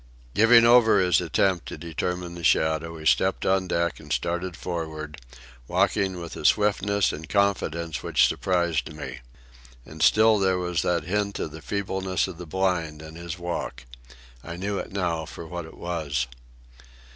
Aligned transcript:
Giving 0.33 0.65
over 0.65 0.99
his 0.99 1.21
attempt 1.21 1.67
to 1.67 1.77
determine 1.77 2.33
the 2.33 2.43
shadow, 2.43 2.97
he 2.97 3.05
stepped 3.05 3.45
on 3.45 3.67
deck 3.67 3.99
and 3.99 4.11
started 4.11 4.57
forward, 4.57 5.21
walking 5.67 6.19
with 6.19 6.35
a 6.35 6.43
swiftness 6.43 7.11
and 7.13 7.29
confidence 7.29 8.01
which 8.01 8.25
surprised 8.25 8.91
me. 8.91 9.19
And 9.85 10.01
still 10.01 10.39
there 10.39 10.57
was 10.57 10.81
that 10.81 11.03
hint 11.03 11.37
of 11.37 11.51
the 11.51 11.61
feebleness 11.61 12.27
of 12.27 12.39
the 12.39 12.47
blind 12.47 13.03
in 13.03 13.13
his 13.13 13.37
walk. 13.37 13.85
I 14.43 14.55
knew 14.55 14.79
it 14.79 14.91
now 14.91 15.27
for 15.27 15.45
what 15.45 15.65
it 15.65 15.77
was. 15.77 16.25